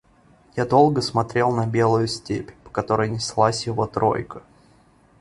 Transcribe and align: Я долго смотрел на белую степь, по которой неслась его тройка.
Я 0.55 0.65
долго 0.65 0.99
смотрел 1.03 1.51
на 1.51 1.67
белую 1.67 2.07
степь, 2.07 2.51
по 2.63 2.71
которой 2.71 3.07
неслась 3.07 3.67
его 3.67 3.85
тройка. 3.85 4.41